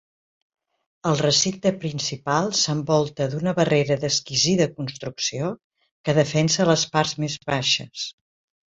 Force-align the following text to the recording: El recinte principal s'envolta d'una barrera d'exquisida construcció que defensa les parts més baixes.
El 1.09 1.17
recinte 1.19 1.71
principal 1.83 2.49
s'envolta 2.61 3.29
d'una 3.35 3.55
barrera 3.61 3.99
d'exquisida 4.05 4.69
construcció 4.81 5.55
que 6.09 6.19
defensa 6.23 6.71
les 6.75 6.91
parts 6.97 7.17
més 7.23 7.43
baixes. 7.55 8.13